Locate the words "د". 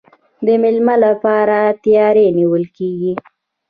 0.45-0.47